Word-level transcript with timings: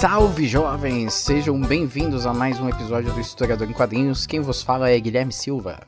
Salve 0.00 0.46
jovens, 0.46 1.12
sejam 1.12 1.60
bem-vindos 1.60 2.24
a 2.24 2.32
mais 2.32 2.60
um 2.60 2.68
episódio 2.68 3.12
do 3.12 3.18
Historiador 3.18 3.68
em 3.68 3.72
Quadrinhos. 3.72 4.28
Quem 4.28 4.38
vos 4.38 4.62
fala 4.62 4.88
é 4.88 5.00
Guilherme 5.00 5.32
Silva. 5.32 5.80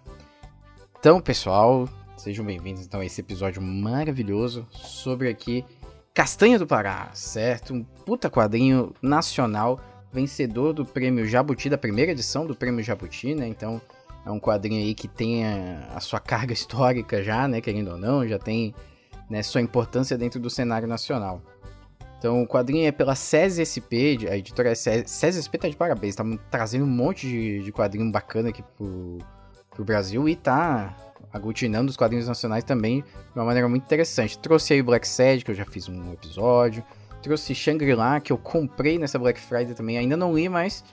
Então, 0.99 1.21
pessoal, 1.21 1.89
sejam 2.17 2.45
bem-vindos 2.45 2.85
então 2.85 2.99
a 2.99 3.05
esse 3.05 3.21
episódio 3.21 3.63
maravilhoso 3.63 4.67
sobre 4.73 5.29
aqui 5.29 5.65
Castanha 6.13 6.59
do 6.59 6.67
Pará, 6.67 7.09
certo? 7.15 7.73
Um 7.73 7.85
puta 7.85 8.29
quadrinho 8.29 8.93
nacional, 9.01 9.79
vencedor 10.13 10.73
do 10.73 10.85
Prêmio 10.85 11.25
Jabuti, 11.25 11.71
da 11.71 11.79
primeira 11.79 12.11
edição 12.11 12.45
do 12.45 12.57
Prêmio 12.57 12.83
Jabuti, 12.83 13.33
né? 13.37 13.47
Então, 13.47 13.81
é 14.27 14.31
um 14.33 14.41
quadrinho 14.41 14.83
aí 14.83 14.93
que 14.93 15.07
tem 15.07 15.47
a, 15.47 15.93
a 15.95 16.01
sua 16.01 16.19
carga 16.19 16.51
histórica 16.53 17.23
já, 17.23 17.47
né, 17.47 17.61
querendo 17.61 17.93
ou 17.93 17.97
não, 17.97 18.27
já 18.27 18.41
tem 18.41 18.75
né, 19.31 19.41
sua 19.41 19.61
importância 19.61 20.19
dentro 20.19 20.41
do 20.41 20.51
cenário 20.51 20.89
nacional. 20.89 21.41
Então, 22.21 22.43
o 22.43 22.47
quadrinho 22.47 22.87
é 22.87 22.93
pela 22.93 23.15
SESI 23.15 23.65
SP, 23.65 24.29
a 24.31 24.37
editora 24.37 24.73
é 24.73 24.75
SESI, 24.75 25.09
SESI 25.09 25.43
SP 25.49 25.57
tá 25.57 25.67
de 25.71 25.75
parabéns, 25.75 26.15
tá 26.15 26.23
trazendo 26.51 26.85
um 26.85 26.89
monte 26.89 27.27
de, 27.27 27.63
de 27.63 27.73
quadrinho 27.73 28.13
bacana 28.13 28.51
aqui 28.51 28.63
pro, 28.77 29.17
pro 29.71 29.83
Brasil 29.83 30.29
e 30.29 30.37
tá 30.37 30.95
aglutinando 31.33 31.89
os 31.89 31.97
quadrinhos 31.97 32.29
nacionais 32.29 32.63
também 32.63 33.01
de 33.01 33.39
uma 33.39 33.47
maneira 33.47 33.67
muito 33.71 33.85
interessante. 33.85 34.39
Trouxe 34.39 34.75
aí 34.75 34.83
Black 34.83 35.09
Sad, 35.09 35.43
que 35.43 35.51
eu 35.51 35.55
já 35.55 35.65
fiz 35.65 35.89
um 35.89 36.13
episódio, 36.13 36.85
trouxe 37.23 37.55
Shangri-La, 37.55 38.21
que 38.21 38.31
eu 38.31 38.37
comprei 38.37 38.99
nessa 38.99 39.19
Black 39.19 39.41
Friday 39.41 39.73
também, 39.73 39.97
ainda 39.97 40.15
não 40.15 40.35
li, 40.35 40.47
mas 40.47 40.85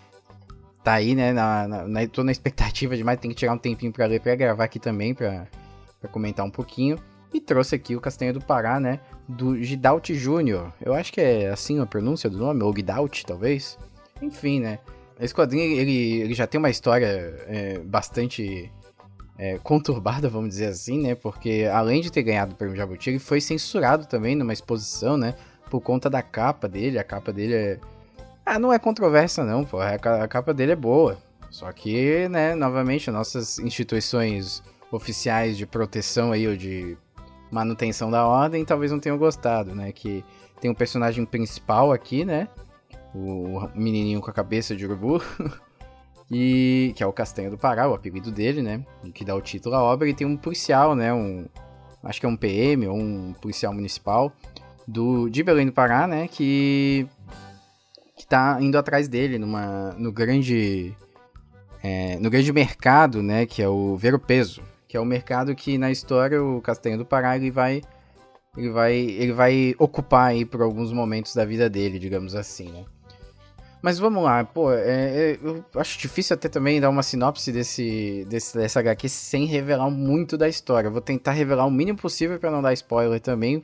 tá 0.81 0.93
aí, 0.93 1.13
né, 1.13 1.33
na, 1.33 1.67
na, 1.67 1.87
na, 1.89 2.07
tô 2.07 2.23
na 2.23 2.31
expectativa 2.31 2.95
demais, 2.95 3.19
tem 3.19 3.31
que 3.31 3.35
tirar 3.35 3.51
um 3.51 3.57
tempinho 3.57 3.91
pra 3.91 4.05
ler, 4.05 4.21
pra 4.21 4.33
gravar 4.33 4.63
aqui 4.63 4.79
também, 4.79 5.13
pra, 5.13 5.45
pra 5.99 6.09
comentar 6.09 6.45
um 6.45 6.49
pouquinho. 6.49 6.97
E 7.33 7.41
trouxe 7.41 7.75
aqui 7.75 7.95
o 7.95 8.01
Castanha 8.01 8.33
do 8.33 8.41
Pará, 8.41 8.79
né? 8.79 8.99
Do 9.27 9.61
Gidalt 9.61 10.11
Júnior. 10.11 10.73
Eu 10.81 10.93
acho 10.93 11.11
que 11.11 11.21
é 11.21 11.49
assim 11.49 11.79
a 11.79 11.85
pronúncia 11.85 12.29
do 12.29 12.37
nome, 12.37 12.63
ou 12.63 12.75
Gidalt, 12.75 13.23
talvez. 13.23 13.77
Enfim, 14.21 14.59
né? 14.59 14.79
Esse 15.19 15.33
quadrinho, 15.33 15.63
ele, 15.77 16.21
ele 16.21 16.33
já 16.33 16.45
tem 16.47 16.59
uma 16.59 16.69
história 16.69 17.07
é, 17.47 17.79
bastante 17.79 18.71
é, 19.37 19.57
conturbada, 19.59 20.29
vamos 20.29 20.49
dizer 20.49 20.67
assim, 20.67 21.01
né? 21.01 21.15
Porque 21.15 21.67
além 21.71 22.01
de 22.01 22.11
ter 22.11 22.23
ganhado 22.23 22.53
o 22.53 22.55
prêmio 22.55 22.75
Jabuti, 22.75 23.09
ele 23.09 23.19
foi 23.19 23.41
censurado 23.41 24.05
também 24.05 24.35
numa 24.35 24.53
exposição, 24.53 25.17
né? 25.17 25.35
Por 25.69 25.81
conta 25.81 26.09
da 26.09 26.21
capa 26.21 26.67
dele. 26.67 26.97
A 26.97 27.03
capa 27.03 27.33
dele 27.33 27.53
é... 27.53 27.79
Ah, 28.45 28.57
não 28.57 28.71
é 28.71 28.79
controversa 28.79 29.43
não, 29.43 29.65
pô. 29.65 29.79
A 29.81 30.27
capa 30.27 30.53
dele 30.53 30.71
é 30.71 30.75
boa. 30.75 31.17
Só 31.49 31.71
que, 31.71 32.27
né, 32.29 32.55
novamente, 32.55 33.09
nossas 33.11 33.59
instituições 33.59 34.63
oficiais 34.91 35.57
de 35.57 35.65
proteção 35.65 36.31
aí, 36.31 36.47
ou 36.47 36.55
de 36.55 36.97
manutenção 37.51 38.11
da 38.11 38.25
ordem, 38.25 38.65
talvez 38.65 38.91
não 38.91 38.99
tenham 38.99 39.17
gostado, 39.17 39.73
né? 39.73 39.91
Que 39.91 40.23
tem 40.59 40.69
um 40.69 40.75
personagem 40.75 41.25
principal 41.25 41.91
aqui, 41.91 42.25
né? 42.25 42.47
O 43.13 43.67
menininho 43.73 44.21
com 44.21 44.29
a 44.29 44.33
cabeça 44.33 44.75
de 44.75 44.85
urubu. 44.85 45.21
e 46.29 46.93
que 46.95 47.03
é 47.03 47.07
o 47.07 47.13
Castanho 47.13 47.51
do 47.51 47.57
Pará, 47.57 47.87
o 47.87 47.93
apelido 47.93 48.31
dele, 48.31 48.61
né? 48.61 48.83
Que 49.13 49.23
dá 49.23 49.35
o 49.35 49.41
título 49.41 49.75
à 49.75 49.81
obra. 49.81 50.09
E 50.09 50.13
tem 50.13 50.27
um 50.27 50.37
policial, 50.37 50.95
né? 50.95 51.13
Um, 51.13 51.45
acho 52.03 52.19
que 52.19 52.25
é 52.25 52.29
um 52.29 52.37
PM 52.37 52.87
ou 52.87 52.97
um 52.97 53.33
policial 53.33 53.73
municipal 53.73 54.31
do, 54.87 55.29
de 55.29 55.43
Belém 55.43 55.65
do 55.65 55.71
Pará, 55.71 56.07
né? 56.07 56.27
Que, 56.27 57.07
que 58.15 58.27
tá 58.27 58.57
indo 58.59 58.77
atrás 58.77 59.07
dele 59.07 59.37
numa, 59.37 59.93
no 59.97 60.11
grande... 60.11 60.95
É, 61.83 62.17
no 62.17 62.29
grande 62.29 62.51
mercado, 62.51 63.21
né? 63.21 63.45
Que 63.45 63.61
é 63.61 63.69
o 63.69 63.95
Ver 63.95 64.15
o 64.15 64.19
Peso 64.19 64.61
que 64.87 64.95
é 64.95 64.99
o 64.99 65.05
mercado 65.05 65.53
que 65.55 65.77
na 65.77 65.91
história 65.91 66.41
o 66.41 66.61
Castanho 66.61 66.97
do 66.97 67.05
Pará 67.05 67.35
ele 67.35 67.51
vai 67.51 67.81
ele 68.55 68.69
vai 68.69 68.93
ele 68.95 69.33
vai 69.33 69.75
ocupar 69.77 70.29
aí 70.29 70.45
por 70.45 70.61
alguns 70.61 70.91
momentos 70.91 71.35
da 71.35 71.45
vida 71.45 71.69
dele, 71.69 71.99
digamos 71.99 72.35
assim, 72.35 72.71
né? 72.71 72.85
Mas 73.81 73.99
vamos 73.99 74.23
lá, 74.23 74.43
pô, 74.43 74.71
é, 74.71 74.79
é, 75.33 75.39
eu 75.41 75.63
acho 75.75 75.99
difícil 75.99 76.33
até 76.33 76.49
também 76.49 76.81
dar 76.81 76.89
uma 76.89 77.03
sinopse 77.03 77.51
desse, 77.51 78.25
desse 78.27 78.57
dessa 78.57 78.79
HQ 78.79 79.07
sem 79.07 79.45
revelar 79.45 79.89
muito 79.89 80.35
da 80.35 80.49
história. 80.49 80.89
Vou 80.89 80.99
tentar 80.99 81.31
revelar 81.33 81.65
o 81.65 81.71
mínimo 81.71 81.97
possível 81.97 82.39
para 82.39 82.49
não 82.49 82.61
dar 82.61 82.73
spoiler 82.73 83.21
também, 83.21 83.63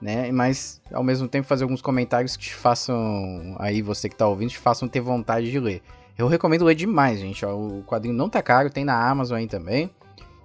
né? 0.00 0.32
Mas 0.32 0.82
ao 0.92 1.04
mesmo 1.04 1.28
tempo 1.28 1.46
fazer 1.46 1.62
alguns 1.62 1.80
comentários 1.80 2.36
que 2.36 2.44
te 2.44 2.54
façam 2.54 3.54
aí 3.58 3.80
você 3.80 4.08
que 4.08 4.16
tá 4.16 4.26
ouvindo, 4.26 4.50
te 4.50 4.58
façam 4.58 4.88
ter 4.88 5.00
vontade 5.00 5.50
de 5.50 5.60
ler. 5.60 5.82
Eu 6.18 6.26
recomendo 6.26 6.64
ler 6.64 6.74
demais, 6.74 7.20
gente. 7.20 7.44
Ó, 7.46 7.56
o 7.56 7.84
quadrinho 7.84 8.14
não 8.14 8.28
tá 8.28 8.42
caro, 8.42 8.70
tem 8.70 8.84
na 8.84 9.08
Amazon 9.08 9.38
aí 9.38 9.46
também. 9.46 9.90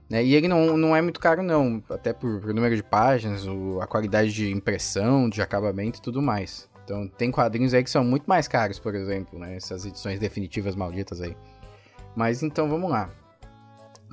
Né? 0.09 0.23
E 0.23 0.33
ele 0.33 0.47
não, 0.47 0.75
não 0.75 0.95
é 0.95 1.01
muito 1.01 1.19
caro, 1.19 1.43
não, 1.43 1.83
até 1.89 2.11
por, 2.11 2.41
por 2.41 2.53
número 2.53 2.75
de 2.75 2.81
páginas, 2.81 3.45
o, 3.45 3.79
a 3.79 3.85
qualidade 3.85 4.33
de 4.33 4.51
impressão, 4.51 5.29
de 5.29 5.41
acabamento 5.41 5.99
e 5.99 6.01
tudo 6.01 6.21
mais. 6.21 6.67
Então, 6.83 7.07
tem 7.07 7.29
quadrinhos 7.29 7.73
aí 7.73 7.83
que 7.83 7.89
são 7.89 8.03
muito 8.03 8.25
mais 8.25 8.47
caros, 8.47 8.79
por 8.79 8.95
exemplo, 8.95 9.37
né? 9.37 9.55
Essas 9.55 9.85
edições 9.85 10.19
definitivas 10.19 10.75
malditas 10.75 11.21
aí. 11.21 11.37
Mas 12.15 12.41
então, 12.41 12.67
vamos 12.67 12.89
lá. 12.89 13.11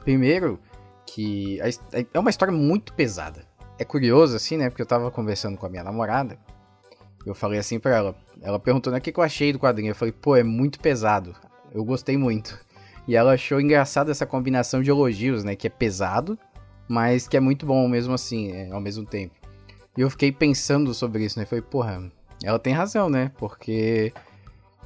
Primeiro, 0.04 0.60
que 1.06 1.58
a, 1.62 1.68
é 2.12 2.18
uma 2.18 2.28
história 2.28 2.52
muito 2.52 2.92
pesada. 2.92 3.46
É 3.78 3.84
curioso, 3.84 4.36
assim, 4.36 4.58
né? 4.58 4.68
Porque 4.68 4.82
eu 4.82 4.86
tava 4.86 5.10
conversando 5.10 5.56
com 5.56 5.64
a 5.64 5.70
minha 5.70 5.82
namorada. 5.82 6.38
Eu 7.24 7.34
falei 7.34 7.58
assim 7.58 7.78
pra 7.80 7.96
ela. 7.96 8.16
Ela 8.42 8.58
perguntou, 8.58 8.92
né? 8.92 8.98
O 8.98 9.02
que, 9.02 9.10
que 9.10 9.18
eu 9.18 9.24
achei 9.24 9.54
do 9.54 9.58
quadrinho? 9.58 9.92
Eu 9.92 9.94
falei, 9.94 10.12
pô, 10.12 10.36
é 10.36 10.42
muito 10.42 10.78
pesado. 10.78 11.34
Eu 11.72 11.82
gostei 11.82 12.18
muito. 12.18 12.58
E 13.06 13.14
ela 13.14 13.34
achou 13.34 13.60
engraçada 13.60 14.10
essa 14.10 14.26
combinação 14.26 14.82
de 14.82 14.90
elogios, 14.90 15.44
né? 15.44 15.54
Que 15.54 15.66
é 15.66 15.70
pesado, 15.70 16.38
mas 16.88 17.28
que 17.28 17.36
é 17.36 17.40
muito 17.40 17.64
bom 17.64 17.86
mesmo 17.88 18.14
assim, 18.14 18.50
é, 18.50 18.70
ao 18.70 18.80
mesmo 18.80 19.04
tempo. 19.04 19.34
E 19.96 20.00
eu 20.00 20.10
fiquei 20.10 20.32
pensando 20.32 20.92
sobre 20.92 21.24
isso, 21.24 21.38
né? 21.38 21.46
Falei, 21.46 21.62
porra, 21.62 22.10
ela 22.42 22.58
tem 22.58 22.72
razão, 22.72 23.08
né? 23.08 23.30
Porque 23.38 24.12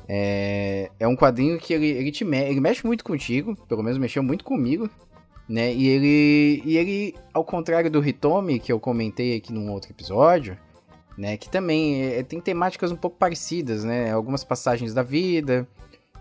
é, 0.08 0.90
é 0.98 1.08
um 1.08 1.16
quadrinho 1.16 1.58
que 1.58 1.72
ele, 1.72 1.86
ele, 1.86 2.12
te 2.12 2.24
me 2.24 2.38
ele 2.38 2.60
mexe 2.60 2.86
muito 2.86 3.04
contigo, 3.04 3.56
pelo 3.68 3.82
menos 3.82 3.98
mexeu 3.98 4.22
muito 4.22 4.44
comigo, 4.44 4.88
né? 5.48 5.72
E 5.72 5.88
ele, 5.88 6.62
e 6.64 6.76
ele, 6.76 7.14
ao 7.32 7.44
contrário 7.44 7.90
do 7.90 8.06
Hitomi, 8.06 8.60
que 8.60 8.72
eu 8.72 8.78
comentei 8.78 9.36
aqui 9.36 9.52
num 9.52 9.70
outro 9.72 9.90
episódio, 9.90 10.56
né? 11.16 11.36
Que 11.36 11.48
também 11.48 12.04
é, 12.04 12.22
tem 12.22 12.40
temáticas 12.40 12.92
um 12.92 12.96
pouco 12.96 13.16
parecidas, 13.16 13.82
né? 13.82 14.12
Algumas 14.12 14.44
passagens 14.44 14.94
da 14.94 15.02
vida, 15.02 15.66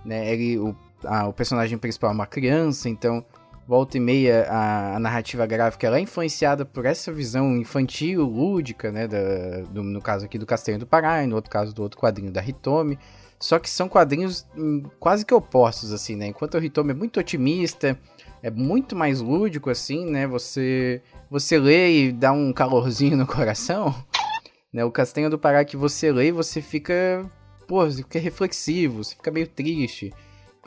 né? 0.03 0.33
Ele, 0.33 0.57
o 0.57 0.75
a, 1.05 1.27
o 1.27 1.33
personagem 1.33 1.77
principal 1.77 2.11
é 2.11 2.13
uma 2.13 2.27
criança, 2.27 2.89
então 2.89 3.25
volta 3.69 3.97
e 3.97 3.99
meia 3.99 4.47
a, 4.49 4.95
a, 4.95 4.99
narrativa 4.99 5.45
gráfica 5.45 5.85
ela 5.85 5.97
é 5.97 6.01
influenciada 6.01 6.65
por 6.65 6.87
essa 6.87 7.11
visão 7.11 7.55
infantil, 7.55 8.23
lúdica, 8.23 8.91
né, 8.91 9.07
da, 9.07 9.61
do, 9.69 9.83
no 9.83 10.01
caso 10.01 10.25
aqui 10.25 10.39
do 10.39 10.45
Castanho 10.45 10.79
do 10.79 10.87
Pará, 10.87 11.23
e 11.23 11.27
no 11.27 11.35
outro 11.35 11.51
caso 11.51 11.71
do 11.71 11.83
outro 11.83 11.99
quadrinho 11.99 12.31
da 12.31 12.43
Hitomi, 12.43 12.97
só 13.39 13.59
que 13.59 13.69
são 13.69 13.87
quadrinhos 13.87 14.43
hum, 14.57 14.81
quase 14.99 15.23
que 15.23 15.33
opostos, 15.35 15.93
assim, 15.93 16.15
né, 16.15 16.25
enquanto 16.25 16.55
o 16.55 16.63
Hitomi 16.63 16.91
é 16.91 16.95
muito 16.95 17.19
otimista, 17.19 17.95
é 18.41 18.49
muito 18.49 18.95
mais 18.95 19.21
lúdico, 19.21 19.69
assim, 19.69 20.03
né, 20.09 20.25
você, 20.25 20.99
você 21.29 21.59
lê 21.59 22.05
e 22.05 22.11
dá 22.11 22.31
um 22.31 22.51
calorzinho 22.51 23.15
no 23.15 23.27
coração, 23.27 23.93
né, 24.73 24.83
o 24.83 24.91
Castanho 24.91 25.29
do 25.29 25.37
Pará 25.37 25.63
que 25.63 25.77
você 25.77 26.11
lê 26.11 26.29
e 26.29 26.31
você 26.31 26.59
fica, 26.59 27.23
pô, 27.67 27.85
você 27.85 28.01
fica 28.01 28.17
reflexivo, 28.17 29.03
você 29.03 29.13
fica 29.13 29.29
meio 29.29 29.47
triste, 29.47 30.11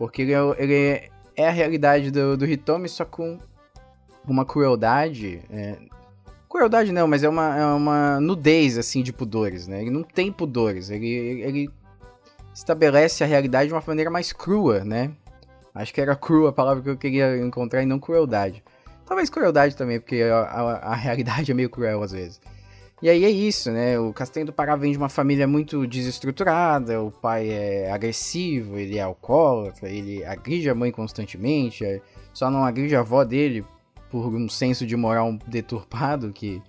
porque 0.02 0.22
ele 0.22 0.32
é, 0.32 0.38
ele 0.58 1.10
é 1.36 1.46
a 1.46 1.52
realidade 1.52 2.10
do, 2.10 2.36
do 2.36 2.44
Hitomi, 2.44 2.88
só 2.88 3.04
com 3.04 3.38
uma 4.26 4.44
crueldade. 4.44 5.40
É... 5.48 5.78
Crueldade 6.50 6.90
não, 6.90 7.06
mas 7.06 7.22
é 7.22 7.28
uma, 7.28 7.56
é 7.56 7.64
uma 7.66 8.20
nudez, 8.20 8.76
assim, 8.76 9.00
de 9.00 9.12
pudores, 9.12 9.68
né? 9.68 9.80
Ele 9.80 9.90
não 9.90 10.02
tem 10.02 10.32
pudores, 10.32 10.90
ele, 10.90 11.06
ele 11.06 11.70
estabelece 12.52 13.22
a 13.22 13.28
realidade 13.28 13.68
de 13.68 13.74
uma 13.74 13.82
maneira 13.86 14.10
mais 14.10 14.32
crua, 14.32 14.84
né? 14.84 15.12
Acho 15.72 15.94
que 15.94 16.00
era 16.00 16.16
crua 16.16 16.48
a 16.48 16.52
palavra 16.52 16.82
que 16.82 16.90
eu 16.90 16.96
queria 16.96 17.36
encontrar 17.38 17.80
e 17.80 17.86
não 17.86 18.00
crueldade. 18.00 18.60
Talvez 19.06 19.30
crueldade 19.30 19.76
também, 19.76 20.00
porque 20.00 20.20
a, 20.20 20.38
a, 20.40 20.62
a 20.90 20.94
realidade 20.96 21.52
é 21.52 21.54
meio 21.54 21.70
cruel 21.70 22.02
às 22.02 22.10
vezes. 22.10 22.40
E 23.02 23.10
aí 23.10 23.24
é 23.24 23.30
isso, 23.30 23.72
né? 23.72 23.98
O 23.98 24.12
Castanho 24.12 24.46
do 24.46 24.52
Pará 24.52 24.76
vem 24.76 24.92
de 24.92 24.98
uma 24.98 25.08
família 25.08 25.44
muito 25.44 25.88
desestruturada, 25.88 27.02
o 27.02 27.10
pai 27.10 27.48
é 27.48 27.90
agressivo, 27.90 28.78
ele 28.78 28.96
é 28.96 29.02
alcoólatra, 29.02 29.90
ele 29.90 30.24
agride 30.24 30.70
a 30.70 30.74
mãe 30.74 30.92
constantemente, 30.92 31.84
só 32.32 32.48
não 32.48 32.64
agride 32.64 32.94
a 32.94 33.00
avó 33.00 33.24
dele 33.24 33.64
por 34.08 34.32
um 34.32 34.48
senso 34.48 34.86
de 34.86 34.96
moral 34.96 35.36
deturpado 35.48 36.30
que, 36.32 36.62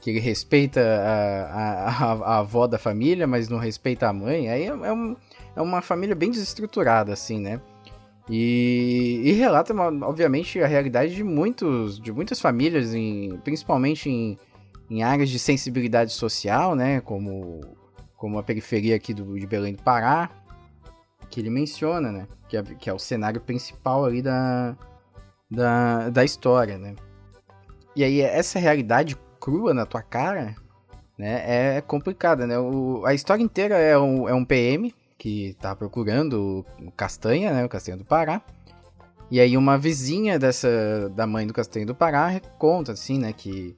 que 0.00 0.10
ele 0.10 0.20
respeita 0.20 0.80
a, 0.80 1.46
a, 1.46 1.88
a, 1.88 2.12
a 2.12 2.38
avó 2.38 2.68
da 2.68 2.78
família, 2.78 3.26
mas 3.26 3.48
não 3.48 3.58
respeita 3.58 4.08
a 4.08 4.12
mãe. 4.12 4.48
Aí 4.50 4.62
é, 4.62 4.66
é, 4.66 4.92
um, 4.92 5.16
é 5.56 5.60
uma 5.60 5.82
família 5.82 6.14
bem 6.14 6.30
desestruturada, 6.30 7.12
assim, 7.12 7.40
né? 7.40 7.60
E, 8.30 9.20
e, 9.24 9.32
relata, 9.32 9.74
obviamente, 9.74 10.60
a 10.60 10.66
realidade 10.68 11.12
de, 11.12 11.24
muitos, 11.24 11.98
de 11.98 12.12
muitas 12.12 12.40
famílias, 12.40 12.94
em, 12.94 13.36
principalmente 13.42 14.08
em, 14.08 14.38
em 14.92 15.02
áreas 15.02 15.30
de 15.30 15.38
sensibilidade 15.38 16.12
social, 16.12 16.74
né? 16.74 17.00
Como, 17.00 17.62
como 18.14 18.38
a 18.38 18.42
periferia 18.42 18.94
aqui 18.94 19.14
do, 19.14 19.38
de 19.38 19.46
Belém 19.46 19.72
do 19.72 19.82
Pará, 19.82 20.28
que 21.30 21.40
ele 21.40 21.48
menciona, 21.48 22.12
né? 22.12 22.28
Que 22.46 22.58
é, 22.58 22.62
que 22.62 22.90
é 22.90 22.92
o 22.92 22.98
cenário 22.98 23.40
principal 23.40 24.04
ali 24.04 24.20
da, 24.20 24.76
da, 25.50 26.10
da 26.10 26.22
história, 26.22 26.76
né? 26.76 26.94
E 27.96 28.04
aí, 28.04 28.20
essa 28.20 28.58
realidade 28.58 29.16
crua 29.40 29.72
na 29.72 29.86
tua 29.86 30.02
cara, 30.02 30.54
né? 31.16 31.76
É 31.76 31.80
complicada, 31.80 32.46
né? 32.46 32.58
O, 32.58 33.02
a 33.06 33.14
história 33.14 33.42
inteira 33.42 33.78
é 33.78 33.96
um, 33.98 34.28
é 34.28 34.34
um 34.34 34.44
PM 34.44 34.94
que 35.16 35.56
tá 35.58 35.74
procurando 35.74 36.66
o 36.78 36.92
Castanha, 36.92 37.50
né? 37.54 37.64
O 37.64 37.68
Castanha 37.68 37.96
do 37.96 38.04
Pará. 38.04 38.42
E 39.30 39.40
aí 39.40 39.56
uma 39.56 39.78
vizinha 39.78 40.38
dessa 40.38 41.08
da 41.16 41.26
mãe 41.26 41.46
do 41.46 41.54
Castanha 41.54 41.86
do 41.86 41.94
Pará 41.94 42.38
conta, 42.58 42.92
assim, 42.92 43.18
né? 43.18 43.32
Que, 43.32 43.74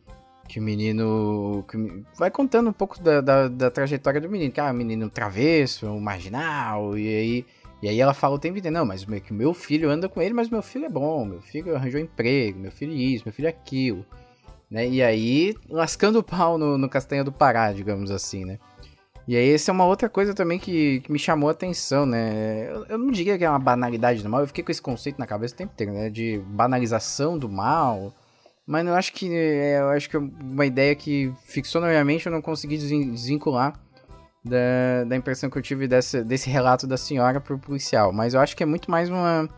que 0.49 0.61
o 0.61 0.63
menino... 0.63 1.65
Que, 1.69 2.05
vai 2.19 2.31
contando 2.31 2.71
um 2.71 2.73
pouco 2.73 3.01
da, 3.03 3.21
da, 3.21 3.49
da, 3.49 3.71
trajetória 3.71 4.21
do 4.21 4.29
menino. 4.29 4.53
Que 4.53 4.61
ah, 4.61 4.71
um 4.71 4.75
menino 4.75 5.11
travesso, 5.11 5.87
um 5.87 6.01
marginal, 6.01 6.97
e 6.99 7.09
aí... 7.09 7.47
E 7.83 7.89
aí 7.89 8.01
ela 8.01 8.15
fala 8.15 8.37
o 8.37 8.39
tempo 8.39 8.57
inteiro, 8.57 8.75
não, 8.75 8.87
mas 8.87 9.05
que 9.05 9.33
meu 9.35 9.53
filho 9.53 9.91
anda 9.91 10.09
com 10.09 10.23
ele, 10.23 10.33
mas 10.33 10.49
meu 10.49 10.63
filho 10.63 10.87
é 10.87 10.89
bom, 10.89 11.23
meu 11.27 11.43
filho 11.43 11.77
arranjou 11.77 12.01
emprego, 12.01 12.59
meu 12.59 12.73
filho 12.73 12.95
isso, 12.95 13.25
meu 13.27 13.33
filho 13.35 13.47
aquilo. 13.47 14.07
Né? 14.71 14.89
E 14.89 15.03
aí, 15.03 15.55
lascando 15.69 16.19
o 16.19 16.23
pau 16.23 16.57
no, 16.57 16.79
no 16.79 16.89
Castanha 16.89 17.23
do 17.23 17.31
Pará, 17.31 17.73
digamos 17.73 18.11
assim, 18.11 18.45
né? 18.45 18.59
E 19.27 19.37
aí, 19.37 19.53
essa 19.53 19.71
é 19.71 19.73
uma 19.73 19.87
outra 19.87 20.09
coisa 20.09 20.35
também 20.35 20.59
que, 20.59 21.01
que 21.01 21.13
me 21.13 21.19
chamou 21.19 21.49
a 21.49 21.53
atenção, 21.53 22.05
né? 22.05 22.71
Eu, 22.71 22.87
eu, 22.87 22.99
não 22.99 23.11
diria 23.11 23.39
que 23.39 23.45
é 23.45 23.49
uma 23.49 23.59
banalidade 23.59 24.23
do 24.23 24.29
mal, 24.29 24.41
eu 24.41 24.47
fiquei 24.47 24.65
com 24.65 24.71
esse 24.71 24.83
conceito 24.83 25.19
na 25.19 25.27
cabeça 25.27 25.55
o 25.55 25.57
tempo 25.57 25.73
inteiro, 25.73 25.93
né? 25.93 26.11
De 26.11 26.39
banalização 26.47 27.39
do 27.39 27.49
mal. 27.49 28.13
Mas 28.67 28.87
eu 28.87 28.95
acho 28.95 29.13
que 29.13 29.35
é, 29.35 29.81
eu 29.81 29.89
acho 29.91 30.09
que 30.09 30.17
é 30.17 30.19
uma 30.19 30.65
ideia 30.65 30.95
que 30.95 31.33
fixou 31.45 31.81
na 31.81 31.89
minha 31.89 32.05
mente 32.05 32.27
eu 32.27 32.33
não 32.33 32.41
consegui 32.41 32.79
desvincular 32.79 33.79
da, 34.45 35.05
da 35.07 35.17
impressão 35.17 35.49
que 35.49 35.57
eu 35.57 35.63
tive 35.63 35.89
desse 35.89 36.51
relato 36.51 36.87
da 36.87 36.97
senhora 36.97 37.41
pro 37.41 37.59
policial. 37.59 38.13
Mas 38.13 38.35
eu 38.35 38.41
acho 38.41 38.57
que 38.57 38.63
é 38.63 38.67
muito 38.67 38.91
mais 38.91 39.09
uma. 39.09 39.49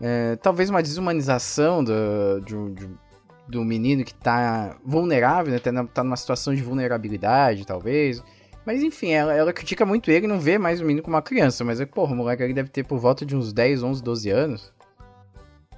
É, 0.00 0.36
talvez 0.36 0.68
uma 0.68 0.82
desumanização 0.82 1.82
do, 1.82 2.40
de, 2.44 2.74
de, 2.74 2.90
do 3.48 3.64
menino 3.64 4.04
que 4.04 4.14
tá 4.14 4.76
vulnerável, 4.84 5.52
né? 5.52 5.58
Tá, 5.58 5.70
tá 5.84 6.04
numa 6.04 6.16
situação 6.16 6.54
de 6.54 6.62
vulnerabilidade, 6.62 7.66
talvez. 7.66 8.22
Mas 8.66 8.82
enfim, 8.82 9.10
ela, 9.10 9.34
ela 9.34 9.52
critica 9.52 9.84
muito 9.84 10.10
ele 10.10 10.26
e 10.26 10.28
não 10.28 10.38
vê 10.38 10.58
mais 10.58 10.80
o 10.80 10.84
menino 10.84 11.02
como 11.02 11.16
uma 11.16 11.22
criança. 11.22 11.64
Mas, 11.64 11.82
porra, 11.86 12.12
o 12.12 12.16
moleque 12.16 12.42
ali 12.42 12.54
deve 12.54 12.68
ter 12.68 12.84
por 12.84 12.98
volta 12.98 13.24
de 13.24 13.34
uns 13.34 13.52
10, 13.52 13.82
11, 13.82 14.02
12 14.02 14.30
anos. 14.30 14.72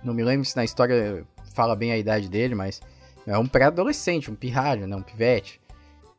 Não 0.03 0.12
me 0.12 0.23
lembro 0.23 0.45
se 0.45 0.56
na 0.56 0.65
história 0.65 1.25
fala 1.55 1.75
bem 1.75 1.93
a 1.93 1.97
idade 1.97 2.29
dele, 2.29 2.55
mas 2.55 2.83
é 3.27 3.39
um 3.39 3.47
pré-adolescente, 3.47 4.31
um 4.31 4.35
pirralho, 4.35 4.87
né? 4.87 4.95
Um 4.95 5.03
pivete. 5.03 5.61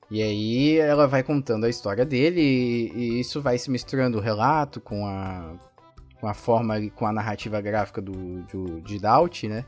E 0.09 0.21
aí 0.21 0.77
ela 0.77 1.07
vai 1.07 1.23
contando 1.23 1.65
a 1.65 1.69
história 1.69 2.05
dele 2.05 2.41
e, 2.41 2.91
e 2.95 3.19
isso 3.19 3.41
vai 3.41 3.57
se 3.57 3.69
misturando 3.69 4.17
o 4.17 4.21
relato 4.21 4.79
com 4.79 5.05
a, 5.05 5.53
com 6.19 6.27
a 6.27 6.33
forma, 6.33 6.75
com 6.95 7.05
a 7.05 7.11
narrativa 7.11 7.59
gráfica 7.59 8.01
do, 8.01 8.41
do 8.43 8.81
de 8.81 8.99
né? 9.47 9.65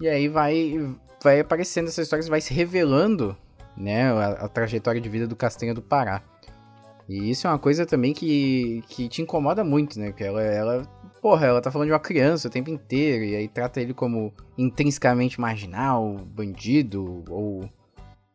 E 0.00 0.08
aí 0.08 0.28
vai, 0.28 0.94
vai 1.22 1.40
aparecendo 1.40 1.88
essa 1.88 2.02
história, 2.02 2.24
vai 2.28 2.40
se 2.40 2.52
revelando, 2.52 3.36
né, 3.76 4.12
a, 4.12 4.28
a, 4.44 4.48
trajetória 4.48 5.00
de 5.00 5.08
vida 5.08 5.26
do 5.26 5.36
Castanha 5.36 5.74
do 5.74 5.82
Pará. 5.82 6.22
E 7.08 7.30
isso 7.30 7.46
é 7.46 7.50
uma 7.50 7.58
coisa 7.58 7.86
também 7.86 8.12
que, 8.12 8.82
que 8.88 9.08
te 9.08 9.22
incomoda 9.22 9.62
muito, 9.62 9.98
né? 9.98 10.10
Que 10.10 10.24
ela, 10.24 10.42
ela, 10.42 10.82
porra, 11.26 11.48
ela 11.48 11.60
tá 11.60 11.72
falando 11.72 11.88
de 11.88 11.92
uma 11.92 11.98
criança 11.98 12.46
o 12.46 12.50
tempo 12.52 12.70
inteiro, 12.70 13.24
e 13.24 13.34
aí 13.34 13.48
trata 13.48 13.80
ele 13.80 13.92
como 13.92 14.32
intrinsecamente 14.56 15.40
marginal, 15.40 16.14
bandido, 16.24 17.24
ou 17.28 17.68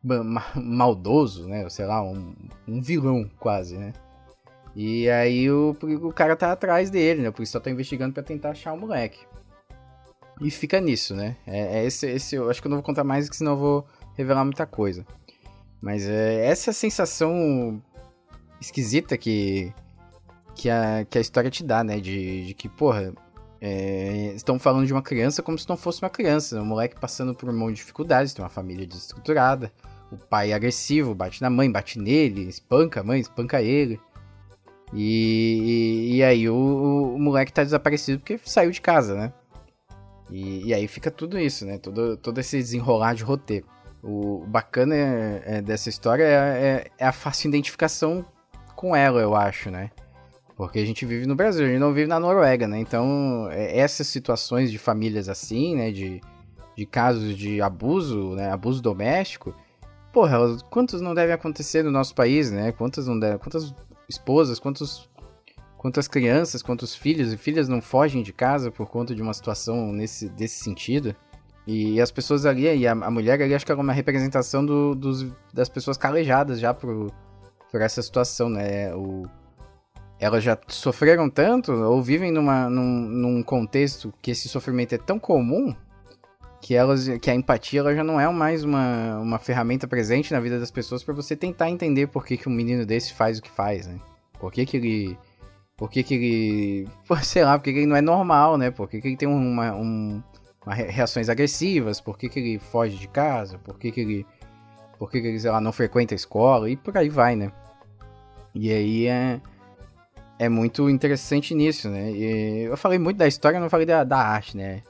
ma 0.04 0.52
maldoso, 0.56 1.48
né? 1.48 1.70
Sei 1.70 1.86
lá, 1.86 2.04
um, 2.04 2.36
um 2.68 2.82
vilão 2.82 3.32
quase, 3.40 3.78
né? 3.78 3.94
E 4.76 5.10
aí 5.10 5.50
o, 5.50 5.74
o 6.02 6.12
cara 6.12 6.36
tá 6.36 6.52
atrás 6.52 6.90
dele, 6.90 7.22
né? 7.22 7.30
O 7.30 7.32
policial 7.32 7.64
tá 7.64 7.72
investigando 7.72 8.14
para 8.14 8.24
tentar 8.24 8.50
achar 8.50 8.74
o 8.74 8.78
moleque. 8.78 9.26
E 10.42 10.52
fica 10.52 10.82
nisso, 10.82 11.16
né? 11.16 11.38
É, 11.48 11.80
é, 11.80 11.86
esse, 11.86 12.06
esse, 12.10 12.36
eu 12.36 12.50
acho 12.50 12.62
que 12.62 12.68
eu 12.68 12.72
não 12.72 12.80
vou 12.80 12.84
contar 12.84 13.06
mais, 13.06 13.24
porque 13.24 13.38
senão 13.38 13.54
eu 13.54 13.58
vou 13.58 13.88
revelar 14.18 14.44
muita 14.44 14.66
coisa. 14.66 15.06
Mas 15.80 16.06
é 16.06 16.46
essa 16.46 16.74
sensação 16.74 17.82
esquisita 18.60 19.18
que, 19.18 19.74
que, 20.56 20.70
a, 20.70 21.06
que 21.10 21.18
a 21.18 21.22
história 21.22 21.50
te 21.50 21.64
dá, 21.64 21.84
né? 21.84 22.00
De, 22.00 22.48
de 22.48 22.54
que, 22.54 22.68
porra, 22.70 23.14
é, 23.60 24.34
estão 24.36 24.58
falando 24.58 24.88
de 24.88 24.94
uma 24.94 25.04
criança 25.04 25.44
como 25.44 25.58
se 25.58 25.70
não 25.70 25.78
fosse 25.78 26.02
uma 26.02 26.10
criança. 26.10 26.62
Um 26.62 26.66
moleque 26.66 27.00
passando 27.00 27.36
por 27.36 27.50
um 27.50 27.58
monte 27.58 27.76
de 27.76 27.82
dificuldades, 27.82 28.34
tem 28.34 28.44
uma 28.44 28.50
família 28.50 28.88
desestruturada. 28.88 29.72
O 30.12 30.18
pai 30.18 30.52
é 30.52 30.54
agressivo, 30.54 31.16
bate 31.16 31.42
na 31.42 31.50
mãe, 31.50 31.72
bate 31.72 31.98
nele, 32.00 32.48
espanca 32.48 33.00
a 33.00 33.04
mãe, 33.04 33.22
espanca 33.22 33.62
ele. 33.62 34.00
E, 34.94 36.10
e, 36.12 36.16
e 36.18 36.24
aí 36.24 36.50
o, 36.50 37.14
o, 37.16 37.20
moleque 37.20 37.54
tá 37.54 37.64
desaparecido 37.64 38.20
porque 38.20 38.38
saiu 38.44 38.72
de 38.72 38.82
casa, 38.82 39.16
né? 39.16 39.34
E, 40.30 40.68
e, 40.68 40.74
aí 40.74 40.88
fica 40.88 41.10
tudo 41.10 41.40
isso, 41.40 41.66
né? 41.66 41.78
Todo, 41.78 42.18
todo 42.18 42.40
esse 42.40 42.58
desenrolar 42.58 43.14
de 43.14 43.24
roteiro. 43.24 43.66
O, 44.04 44.44
bacana 44.48 44.96
é, 44.96 45.44
é 45.46 45.62
dessa 45.62 45.88
história 45.88 46.24
é, 46.24 46.34
é, 46.34 46.88
é, 46.98 47.06
a 47.06 47.12
fácil 47.12 47.50
identificação 47.50 48.26
com 48.76 48.96
ela, 48.96 49.22
eu 49.22 49.36
acho, 49.36 49.70
né? 49.70 49.92
Porque 50.62 50.78
a 50.78 50.86
gente 50.86 51.08
vive 51.08 51.26
no 51.26 51.36
Brasil, 51.36 51.66
a 51.66 51.70
gente 51.70 51.80
não 51.80 51.92
vive 51.92 52.08
na 52.08 52.20
Noruega, 52.20 52.68
né? 52.68 52.80
Então, 52.80 53.50
é, 53.50 53.80
essas 53.80 54.06
situações 54.06 54.72
de 54.72 54.78
famílias 54.78 55.28
assim, 55.28 55.76
né? 55.76 55.92
De, 55.92 56.22
de 56.78 56.86
casos 56.86 57.36
de 57.36 57.60
abuso, 57.60 58.36
né? 58.36 58.52
Abuso 58.52 58.80
doméstico. 58.80 59.56
Porra, 60.14 60.38
quantos 60.70 61.02
não 61.02 61.16
devem 61.16 61.34
acontecer 61.34 61.84
no 61.84 61.90
nosso 61.90 62.14
país, 62.14 62.52
né? 62.52 62.72
Quantas 62.74 63.08
não 63.08 63.18
devem, 63.20 63.40
quantas 63.40 63.74
esposas, 64.08 64.60
quantos 64.60 65.10
quantas 65.80 66.08
crianças, 66.08 66.62
quantos 66.62 66.94
filhos 66.94 67.34
e 67.34 67.38
filhas 67.38 67.68
não 67.68 67.82
fogem 67.82 68.22
de 68.22 68.32
casa 68.32 68.70
por 68.70 68.88
conta 68.88 69.16
de 69.16 69.22
uma 69.24 69.34
situação 69.34 69.92
nesse 69.92 70.30
desse 70.30 70.64
sentido. 70.64 71.16
E 71.66 72.00
as 72.00 72.12
pessoas 72.12 72.46
ali, 72.46 72.72
e 72.72 72.86
a, 72.86 72.92
a 72.92 73.10
mulher 73.10 73.42
ali, 73.42 73.56
acho 73.56 73.66
que 73.66 73.72
é 73.72 73.76
uma 73.76 73.94
representação 73.94 74.64
do, 74.64 74.94
dos, 74.94 75.26
das 75.52 75.70
pessoas 75.70 75.98
calejadas 75.98 76.60
já 76.60 76.72
por, 76.72 77.12
por 77.72 77.82
essa 77.82 78.00
situação, 78.00 78.48
né? 78.48 78.94
O, 78.94 79.26
elas 80.22 80.44
já 80.44 80.58
sofreram 80.68 81.30
tanto 81.30 81.74
ou 81.74 82.02
vivem 82.02 82.32
numa, 82.32 82.70
num, 82.70 83.02
num 83.02 83.44
contexto 83.44 84.14
que 84.22 84.32
esse 84.32 84.48
sofrimento 84.48 84.96
é 84.96 84.98
tão 84.98 85.20
comum 85.20 85.76
que 86.62 86.76
elas 86.76 87.08
que 87.20 87.30
a 87.30 87.36
empatia 87.36 87.80
ela 87.80 87.94
já 87.94 88.04
não 88.04 88.20
é 88.20 88.30
mais 88.32 88.64
uma, 88.64 89.18
uma 89.20 89.40
ferramenta 89.40 89.88
presente 89.88 90.32
na 90.32 90.40
vida 90.40 90.60
das 90.60 90.72
pessoas 90.72 91.04
para 91.04 91.14
você 91.14 91.36
tentar 91.36 91.70
entender 91.70 92.08
por 92.08 92.24
que, 92.24 92.38
que 92.38 92.48
um 92.48 92.52
menino 92.52 92.86
desse 92.86 93.14
faz 93.14 93.40
o 93.40 93.42
que 93.42 93.50
faz, 93.50 93.88
né? 93.88 94.00
Por 94.40 94.52
que, 94.52 94.66
que 94.66 94.78
ele 94.78 95.18
por 95.82 95.90
que, 95.90 96.04
que 96.04 96.14
ele. 96.14 96.88
Sei 97.24 97.44
lá, 97.44 97.58
porque 97.58 97.72
ele 97.72 97.88
não 97.88 97.96
é 97.96 98.02
normal, 98.02 98.56
né? 98.56 98.70
Por 98.70 98.88
que, 98.88 99.02
que 99.02 99.08
ele 99.08 99.18
tem 99.18 99.28
uma, 99.28 99.74
um, 99.74 100.22
uma 100.64 100.76
reações 100.76 101.28
agressivas? 101.28 102.00
Por 102.00 102.20
que, 102.20 102.30
que 102.30 102.40
ele 102.40 102.60
foge 102.60 102.98
de 102.98 103.08
casa? 103.08 103.58
Por 103.58 103.80
que, 103.80 103.92
que 103.92 104.02
ele. 104.02 104.26
Por 105.00 105.10
que, 105.10 105.20
que 105.20 105.28
ele, 105.28 105.40
sei 105.40 105.50
lá, 105.50 105.60
não 105.60 105.72
frequenta 105.72 106.14
a 106.14 106.16
escola? 106.16 106.70
E 106.70 106.78
por 106.78 106.96
aí 106.96 107.10
vai, 107.10 107.36
né? 107.36 107.52
E 108.54 108.72
aí 108.72 109.08
é. 109.08 109.42
É 110.42 110.50
muito 110.50 110.90
interessante 110.90 111.54
nisso, 111.54 111.88
né? 111.88 112.12
E 112.14 112.64
eu 112.64 112.76
falei 112.76 112.98
muito 112.98 113.18
da 113.18 113.28
história, 113.28 113.60
não 113.60 113.70
falei 113.70 113.86
da, 113.86 114.04
da 114.04 114.18
arte, 114.18 114.58
né? 114.58 114.82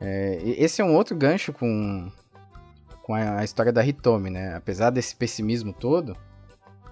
É, 0.00 0.40
esse 0.56 0.80
é 0.80 0.84
um 0.84 0.94
outro 0.94 1.14
gancho 1.14 1.52
com, 1.52 2.10
com 3.02 3.14
a, 3.14 3.40
a 3.40 3.44
história 3.44 3.70
da 3.70 3.84
Hitomi, 3.84 4.30
né? 4.30 4.56
Apesar 4.56 4.88
desse 4.88 5.14
pessimismo 5.14 5.74
todo, 5.74 6.16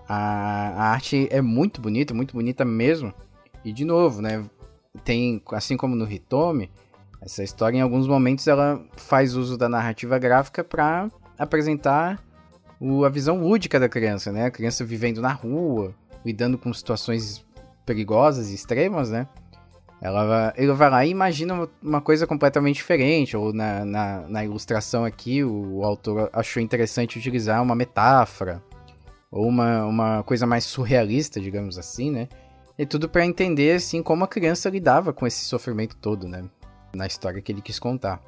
a, 0.06 0.14
a 0.14 0.82
arte 0.90 1.26
é 1.30 1.40
muito 1.40 1.80
bonita, 1.80 2.12
muito 2.12 2.34
bonita 2.34 2.66
mesmo. 2.66 3.14
E 3.64 3.72
de 3.72 3.86
novo, 3.86 4.20
né? 4.20 4.44
Tem, 5.02 5.42
assim 5.52 5.78
como 5.78 5.96
no 5.96 6.04
Hitomi, 6.04 6.70
essa 7.22 7.42
história 7.42 7.78
em 7.78 7.80
alguns 7.80 8.06
momentos 8.06 8.46
ela 8.46 8.78
faz 8.94 9.34
uso 9.34 9.56
da 9.56 9.70
narrativa 9.70 10.18
gráfica 10.18 10.62
para 10.62 11.10
apresentar 11.38 12.22
o, 12.78 13.06
a 13.06 13.08
visão 13.08 13.40
lúdica 13.40 13.80
da 13.80 13.88
criança, 13.88 14.30
né? 14.30 14.44
A 14.44 14.50
criança 14.50 14.84
vivendo 14.84 15.22
na 15.22 15.32
rua, 15.32 15.94
lidando 16.22 16.58
com 16.58 16.70
situações 16.74 17.45
perigosas 17.86 18.50
e 18.50 18.54
extremas, 18.54 19.10
né? 19.10 19.26
Ela, 20.00 20.52
ele 20.56 20.72
vai 20.72 20.90
lá 20.90 21.06
e 21.06 21.10
imagina 21.10 21.68
uma 21.82 22.02
coisa 22.02 22.26
completamente 22.26 22.76
diferente, 22.76 23.34
ou 23.36 23.52
na, 23.52 23.84
na, 23.84 24.28
na 24.28 24.44
ilustração 24.44 25.04
aqui, 25.04 25.42
o, 25.42 25.78
o, 25.78 25.84
autor 25.84 26.28
achou 26.34 26.62
interessante 26.62 27.18
utilizar 27.18 27.62
uma 27.62 27.74
metáfora, 27.74 28.62
ou 29.30 29.48
uma, 29.48 29.84
uma 29.86 30.22
coisa 30.22 30.46
mais 30.46 30.64
surrealista, 30.64 31.40
digamos 31.40 31.78
assim, 31.78 32.10
né? 32.10 32.28
E 32.78 32.84
tudo 32.84 33.08
para 33.08 33.24
entender, 33.24 33.76
assim, 33.76 34.02
como 34.02 34.22
a 34.22 34.28
criança 34.28 34.68
lidava 34.68 35.14
com 35.14 35.26
esse 35.26 35.46
sofrimento 35.46 35.96
todo, 35.96 36.28
né? 36.28 36.44
Na 36.94 37.06
história 37.06 37.40
que 37.40 37.50
ele 37.50 37.62
quis 37.62 37.78
contar. 37.78 38.22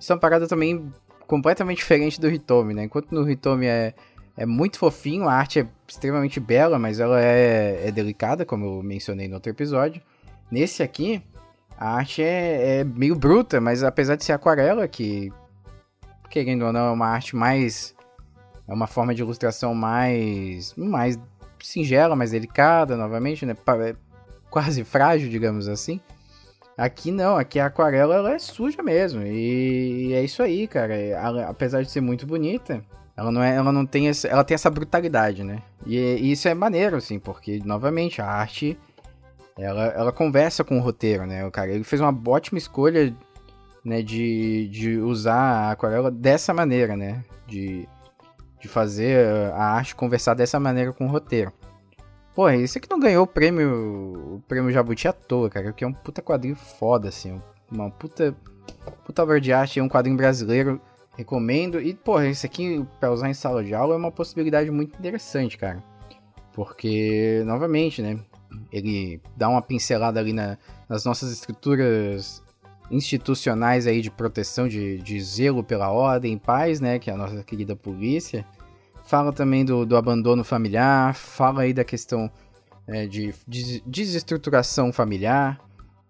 Isso 0.00 0.10
é 0.10 0.14
uma 0.14 0.20
parada 0.20 0.48
também 0.48 0.90
completamente 1.26 1.78
diferente 1.78 2.18
do 2.18 2.30
Hitomi, 2.30 2.72
né? 2.72 2.84
Enquanto 2.84 3.12
no 3.12 3.30
Hitomi 3.30 3.66
é, 3.66 3.92
é 4.36 4.44
muito 4.44 4.78
fofinho, 4.78 5.28
a 5.28 5.34
arte 5.34 5.60
é 5.60 5.66
extremamente 5.86 6.40
bela, 6.40 6.78
mas 6.78 6.98
ela 6.98 7.20
é, 7.22 7.88
é 7.88 7.92
delicada, 7.92 8.44
como 8.44 8.64
eu 8.66 8.82
mencionei 8.82 9.28
no 9.28 9.34
outro 9.34 9.50
episódio. 9.50 10.02
Nesse 10.50 10.82
aqui, 10.82 11.22
a 11.78 11.96
arte 11.96 12.22
é, 12.22 12.80
é 12.80 12.84
meio 12.84 13.14
bruta, 13.14 13.60
mas 13.60 13.82
apesar 13.82 14.16
de 14.16 14.24
ser 14.24 14.32
aquarela, 14.32 14.88
que 14.88 15.32
querendo 16.28 16.64
ou 16.64 16.72
não 16.72 16.88
é 16.88 16.90
uma 16.90 17.06
arte 17.06 17.36
mais. 17.36 17.94
É 18.66 18.72
uma 18.72 18.86
forma 18.86 19.14
de 19.14 19.22
ilustração 19.22 19.74
mais. 19.74 20.74
mais 20.76 21.18
singela, 21.62 22.16
mais 22.16 22.32
delicada, 22.32 22.96
novamente, 22.96 23.46
né? 23.46 23.56
É 23.80 23.94
quase 24.50 24.82
frágil, 24.84 25.30
digamos 25.30 25.68
assim. 25.68 26.00
Aqui 26.76 27.12
não, 27.12 27.36
aqui 27.36 27.60
a 27.60 27.66
aquarela 27.66 28.16
ela 28.16 28.34
é 28.34 28.38
suja 28.38 28.82
mesmo. 28.82 29.22
E 29.22 30.12
é 30.12 30.24
isso 30.24 30.42
aí, 30.42 30.66
cara. 30.66 30.94
Ela, 30.94 31.48
apesar 31.48 31.82
de 31.82 31.90
ser 31.90 32.00
muito 32.00 32.26
bonita, 32.26 32.84
ela 33.16 33.30
não, 33.30 33.42
é, 33.42 33.54
ela 33.54 33.72
não 33.72 33.86
tem 33.86 34.08
essa, 34.08 34.26
ela 34.26 34.44
tem 34.44 34.54
essa 34.54 34.70
brutalidade, 34.70 35.44
né? 35.44 35.62
E, 35.86 35.96
e, 35.96 36.32
isso 36.32 36.48
é 36.48 36.54
maneiro, 36.54 36.96
assim, 36.96 37.18
porque, 37.18 37.60
novamente, 37.64 38.20
a 38.20 38.26
arte 38.26 38.78
ela, 39.56 39.86
ela 39.86 40.12
conversa 40.12 40.64
com 40.64 40.78
o 40.78 40.82
roteiro, 40.82 41.26
né? 41.26 41.44
O 41.46 41.50
cara 41.50 41.70
ele 41.70 41.84
fez 41.84 42.00
uma 42.00 42.16
ótima 42.26 42.58
escolha 42.58 43.14
né, 43.84 44.02
de, 44.02 44.68
de 44.68 44.98
usar 44.98 45.34
a 45.34 45.70
aquarela 45.70 46.10
dessa 46.10 46.52
maneira, 46.52 46.96
né? 46.96 47.22
De, 47.46 47.88
de 48.60 48.66
fazer 48.66 49.52
a 49.52 49.64
arte 49.74 49.94
conversar 49.94 50.34
dessa 50.34 50.58
maneira 50.58 50.92
com 50.92 51.06
o 51.06 51.10
roteiro. 51.10 51.52
Pô, 52.34 52.48
esse 52.48 52.78
aqui 52.78 52.90
não 52.90 52.98
ganhou 52.98 53.22
o 53.22 53.28
prêmio, 53.28 54.34
o 54.36 54.42
prêmio 54.48 54.72
Jabuti 54.72 55.06
à 55.06 55.12
toa, 55.12 55.48
cara, 55.48 55.66
porque 55.66 55.84
é 55.84 55.86
um 55.86 55.92
puta 55.92 56.20
quadrinho 56.20 56.56
foda, 56.56 57.08
assim, 57.08 57.40
uma 57.70 57.88
puta, 57.90 58.34
puta 59.04 59.22
obra 59.22 59.40
de 59.40 59.52
arte, 59.52 59.78
é 59.78 59.82
um 59.82 59.88
quadrinho 59.88 60.16
brasileiro, 60.16 60.80
recomendo, 61.16 61.80
e, 61.80 61.94
pô, 61.94 62.20
esse 62.20 62.46
aqui, 62.46 62.84
pra 62.98 63.12
usar 63.12 63.28
em 63.28 63.34
sala 63.34 63.62
de 63.62 63.74
aula, 63.74 63.94
é 63.94 63.98
uma 63.98 64.10
possibilidade 64.10 64.70
muito 64.70 64.98
interessante, 64.98 65.56
cara, 65.56 65.82
porque, 66.52 67.42
novamente, 67.46 68.02
né, 68.02 68.18
ele 68.72 69.20
dá 69.36 69.48
uma 69.48 69.62
pincelada 69.62 70.20
ali 70.20 70.32
na, 70.32 70.58
nas 70.88 71.04
nossas 71.04 71.32
estruturas 71.32 72.42
institucionais 72.90 73.86
aí 73.86 74.00
de 74.00 74.10
proteção, 74.10 74.68
de, 74.68 74.98
de 74.98 75.20
zelo 75.20 75.64
pela 75.64 75.90
ordem 75.90 76.34
e 76.34 76.38
paz, 76.38 76.80
né, 76.80 76.98
que 76.98 77.10
é 77.10 77.14
a 77.14 77.16
nossa 77.16 77.42
querida 77.42 77.74
polícia, 77.74 78.46
fala 79.04 79.32
também 79.32 79.64
do, 79.64 79.84
do 79.84 79.96
abandono 79.96 80.44
familiar, 80.44 81.14
fala 81.14 81.62
aí 81.62 81.72
da 81.72 81.84
questão 81.84 82.30
é, 82.86 83.06
de, 83.06 83.34
de 83.46 83.82
desestruturação 83.86 84.92
familiar, 84.92 85.60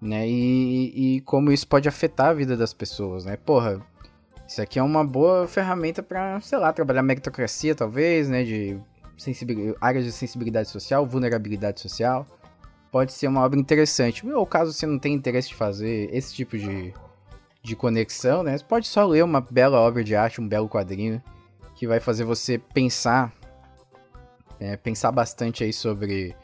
né? 0.00 0.28
E, 0.28 1.16
e, 1.16 1.20
como 1.22 1.50
isso 1.50 1.66
pode 1.66 1.88
afetar 1.88 2.28
a 2.28 2.34
vida 2.34 2.56
das 2.56 2.74
pessoas, 2.74 3.24
né? 3.24 3.36
Porra, 3.36 3.80
isso 4.46 4.60
aqui 4.60 4.78
é 4.78 4.82
uma 4.82 5.04
boa 5.04 5.48
ferramenta 5.48 6.02
para, 6.02 6.40
sei 6.40 6.58
lá, 6.58 6.72
trabalhar 6.72 7.02
meritocracia, 7.02 7.74
talvez, 7.74 8.28
né? 8.28 8.44
De 8.44 8.78
áreas 9.80 10.04
de 10.04 10.12
sensibilidade 10.12 10.68
social, 10.68 11.06
vulnerabilidade 11.06 11.80
social. 11.80 12.26
Pode 12.90 13.12
ser 13.12 13.26
uma 13.26 13.42
obra 13.42 13.58
interessante. 13.58 14.26
Ou 14.28 14.46
caso 14.46 14.72
você 14.72 14.86
não 14.86 14.98
tenha 14.98 15.16
interesse 15.16 15.48
de 15.48 15.54
fazer 15.54 16.14
esse 16.14 16.34
tipo 16.34 16.58
de, 16.58 16.92
de 17.62 17.74
conexão, 17.74 18.42
né? 18.42 18.56
Você 18.56 18.64
pode 18.64 18.86
só 18.86 19.06
ler 19.06 19.24
uma 19.24 19.40
bela 19.40 19.80
obra 19.80 20.04
de 20.04 20.14
arte, 20.14 20.40
um 20.40 20.48
belo 20.48 20.68
quadrinho 20.68 21.22
que 21.74 21.86
vai 21.86 21.98
fazer 21.98 22.24
você 22.24 22.58
pensar, 22.58 23.32
é, 24.60 24.76
pensar 24.76 25.10
bastante 25.10 25.64
aí 25.64 25.72
sobre, 25.72 26.36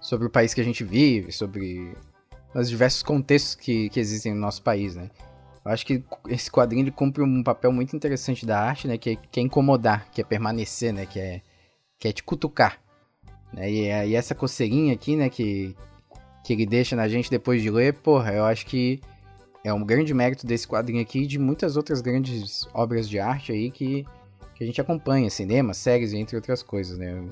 sobre 0.00 0.26
o 0.26 0.30
país 0.30 0.54
que 0.54 0.60
a 0.60 0.64
gente 0.64 0.82
vive, 0.84 1.32
sobre 1.32 1.94
os 2.54 2.70
diversos 2.70 3.02
contextos 3.02 3.54
que, 3.54 3.90
que 3.90 4.00
existem 4.00 4.32
no 4.32 4.40
nosso 4.40 4.62
país, 4.62 4.94
né? 4.94 5.10
Acho 5.68 5.86
que 5.86 6.02
esse 6.28 6.50
quadrinho 6.50 6.82
ele 6.82 6.90
cumpre 6.90 7.22
um 7.22 7.42
papel 7.42 7.72
muito 7.72 7.94
interessante 7.94 8.44
da 8.46 8.60
arte, 8.60 8.88
né? 8.88 8.98
Que 8.98 9.10
é, 9.10 9.16
que 9.16 9.40
é 9.40 9.42
incomodar, 9.42 10.10
que 10.10 10.20
é 10.20 10.24
permanecer, 10.24 10.92
né? 10.92 11.06
Que 11.06 11.20
é, 11.20 11.42
que 11.98 12.08
é 12.08 12.12
te 12.12 12.22
cutucar. 12.22 12.80
Né? 13.52 13.70
E, 13.70 14.08
e 14.08 14.14
essa 14.14 14.34
coceirinha 14.34 14.94
aqui, 14.94 15.16
né? 15.16 15.28
Que, 15.28 15.76
que 16.44 16.52
ele 16.52 16.66
deixa 16.66 16.96
na 16.96 17.08
gente 17.08 17.30
depois 17.30 17.62
de 17.62 17.70
ler, 17.70 17.94
porra, 17.94 18.32
eu 18.32 18.44
acho 18.44 18.66
que 18.66 19.00
é 19.64 19.72
um 19.72 19.84
grande 19.84 20.14
mérito 20.14 20.46
desse 20.46 20.66
quadrinho 20.66 21.02
aqui 21.02 21.20
e 21.20 21.26
de 21.26 21.38
muitas 21.38 21.76
outras 21.76 22.00
grandes 22.00 22.66
obras 22.72 23.08
de 23.08 23.18
arte 23.18 23.52
aí 23.52 23.70
que 23.70 24.06
que 24.58 24.64
a 24.64 24.66
gente 24.66 24.80
acompanha, 24.80 25.30
cinema, 25.30 25.72
séries, 25.72 26.12
entre 26.12 26.34
outras 26.34 26.64
coisas, 26.64 26.98
né? 26.98 27.24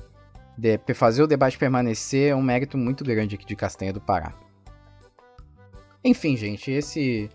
De, 0.57 0.79
fazer 0.93 1.21
o 1.21 1.27
debate 1.27 1.57
permanecer 1.57 2.31
é 2.31 2.35
um 2.35 2.41
mérito 2.41 2.77
muito 2.77 3.03
grande 3.03 3.35
aqui 3.35 3.45
de 3.45 3.53
Castanha 3.53 3.91
do 3.91 3.99
Pará. 3.99 4.33
Enfim, 6.01 6.37
gente, 6.37 6.71
esse 6.71 7.29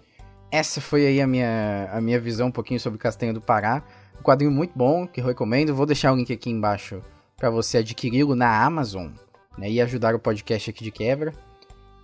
essa 0.53 0.83
foi 0.83 1.07
aí 1.07 1.21
a 1.21 1.27
minha, 1.27 1.89
a 1.91 1.99
minha 1.99 2.21
visão 2.21 2.49
um 2.49 2.53
pouquinho 2.53 2.79
sobre 2.79 2.99
Castanha 2.99 3.33
do 3.33 3.41
Pará. 3.41 3.83
Um 4.21 4.23
quadrinho 4.23 4.51
muito 4.51 4.73
bom, 4.77 5.07
que 5.07 5.23
eu 5.23 5.25
recomendo. 5.25 5.75
Vou 5.75 5.87
deixar 5.87 6.13
o 6.13 6.17
link 6.17 6.31
aqui 6.31 6.51
embaixo 6.51 7.03
para 7.39 7.49
você 7.49 7.79
adquiri-lo 7.79 8.37
na 8.37 8.63
Amazon 8.63 9.09
né, 9.57 9.71
e 9.71 9.81
ajudar 9.81 10.15
o 10.15 10.19
podcast 10.19 10.69
aqui 10.69 10.85
de 10.85 10.91
quebra. 10.91 11.33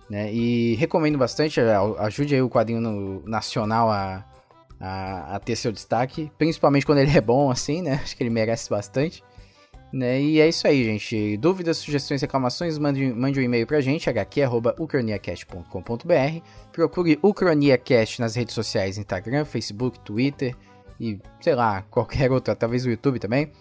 Né, 0.09 0.33
e 0.33 0.73
recomendo 0.75 1.19
bastante, 1.19 1.61
ajude 1.99 2.33
aí 2.33 2.41
o 2.41 2.49
quadrinho 2.49 3.21
nacional 3.27 3.91
a, 3.91 4.25
a, 4.79 5.35
a 5.35 5.39
ter 5.39 5.55
seu 5.55 5.71
destaque, 5.71 6.31
principalmente 6.35 6.87
quando 6.87 6.97
ele 6.97 7.15
é 7.15 7.21
bom, 7.21 7.51
assim, 7.51 7.83
né? 7.83 7.99
Acho 8.03 8.17
que 8.17 8.23
ele 8.23 8.31
merece 8.31 8.67
bastante. 8.67 9.23
Né? 9.91 10.21
E 10.21 10.39
é 10.39 10.47
isso 10.47 10.67
aí, 10.67 10.83
gente. 10.83 11.35
Dúvidas, 11.37 11.77
sugestões, 11.77 12.21
reclamações, 12.21 12.77
mande, 12.77 13.11
mande 13.11 13.39
um 13.39 13.43
e-mail 13.43 13.65
pra 13.65 13.81
gente, 13.81 14.07
hq.ucroniacast.com.br. 14.09 16.43
Procure 16.71 17.17
Ucroniacast 17.23 18.21
nas 18.21 18.35
redes 18.35 18.53
sociais, 18.53 18.99
Instagram, 18.99 19.45
Facebook, 19.45 19.99
Twitter 20.01 20.55
e, 20.99 21.19
sei 21.41 21.55
lá, 21.55 21.81
qualquer 21.89 22.31
outra, 22.31 22.55
talvez 22.55 22.85
o 22.85 22.89
YouTube 22.89 23.17
também. 23.19 23.51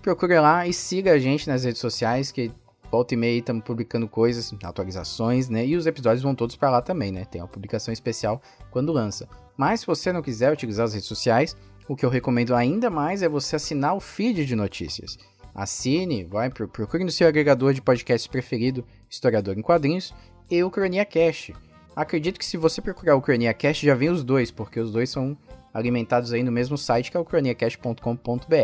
Procure 0.00 0.38
lá 0.38 0.64
e 0.66 0.72
siga 0.72 1.12
a 1.12 1.18
gente 1.18 1.48
nas 1.48 1.64
redes 1.64 1.80
sociais, 1.80 2.30
que 2.30 2.52
volta 2.90 3.14
e 3.14 3.16
meia 3.16 3.38
estamos 3.38 3.64
publicando 3.64 4.06
coisas, 4.06 4.54
atualizações, 4.62 5.48
né? 5.48 5.66
E 5.66 5.76
os 5.76 5.86
episódios 5.86 6.22
vão 6.22 6.34
todos 6.34 6.54
para 6.54 6.70
lá 6.70 6.80
também, 6.80 7.10
né? 7.10 7.24
Tem 7.24 7.40
uma 7.40 7.48
publicação 7.48 7.92
especial 7.92 8.40
quando 8.70 8.92
lança. 8.92 9.28
Mas 9.56 9.80
se 9.80 9.86
você 9.86 10.12
não 10.12 10.22
quiser 10.22 10.52
utilizar 10.52 10.84
as 10.84 10.94
redes 10.94 11.08
sociais, 11.08 11.56
o 11.88 11.96
que 11.96 12.04
eu 12.04 12.10
recomendo 12.10 12.54
ainda 12.54 12.88
mais 12.90 13.22
é 13.22 13.28
você 13.28 13.56
assinar 13.56 13.96
o 13.96 14.00
feed 14.00 14.46
de 14.46 14.54
notícias. 14.54 15.18
Assine, 15.54 16.24
vai, 16.24 16.50
procure 16.50 17.04
no 17.04 17.10
seu 17.10 17.28
agregador 17.28 17.72
de 17.72 17.80
podcast 17.80 18.28
preferido, 18.28 18.84
Historiador 19.08 19.56
em 19.56 19.62
Quadrinhos, 19.62 20.12
e 20.50 20.62
o 20.64 20.70
Cronia 20.70 21.04
Cash. 21.04 21.52
Acredito 21.94 22.38
que 22.38 22.44
se 22.44 22.56
você 22.56 22.82
procurar 22.82 23.14
o 23.14 23.22
Cronia 23.22 23.54
Cash 23.54 23.78
já 23.78 23.94
vem 23.94 24.10
os 24.10 24.24
dois, 24.24 24.50
porque 24.50 24.80
os 24.80 24.90
dois 24.90 25.10
são 25.10 25.36
alimentados 25.72 26.32
aí 26.32 26.42
no 26.42 26.50
mesmo 26.50 26.76
site 26.76 27.10
que 27.10 27.16
é 27.16 27.20
o 27.20 27.24
croniacast.com.br. 27.24 28.54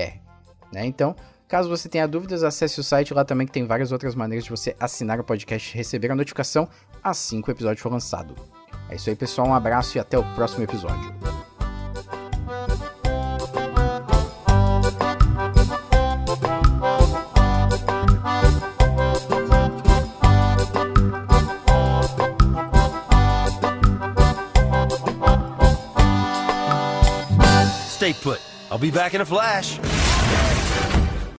Né? 0.72 0.86
Então, 0.86 1.14
caso 1.46 1.68
você 1.68 1.88
tenha 1.88 2.08
dúvidas, 2.08 2.42
acesse 2.42 2.80
o 2.80 2.84
site 2.84 3.14
lá 3.14 3.24
também 3.24 3.46
que 3.46 3.52
tem 3.52 3.66
várias 3.66 3.92
outras 3.92 4.14
maneiras 4.14 4.44
de 4.44 4.50
você 4.50 4.74
assinar 4.78 5.20
o 5.20 5.24
podcast 5.24 5.72
e 5.72 5.76
receber 5.76 6.10
a 6.10 6.16
notificação 6.16 6.68
assim 7.02 7.40
que 7.40 7.50
o 7.50 7.52
episódio 7.52 7.82
for 7.82 7.92
lançado. 7.92 8.34
É 8.88 8.96
isso 8.96 9.08
aí, 9.08 9.16
pessoal. 9.16 9.46
Um 9.46 9.54
abraço 9.54 9.96
e 9.96 10.00
até 10.00 10.18
o 10.18 10.34
próximo 10.34 10.64
episódio. 10.64 11.29
Put. 28.12 28.40
I'll 28.70 28.78
be 28.78 28.90
back 28.90 29.14
in 29.14 29.20
a 29.20 29.26
flash. 29.26 29.78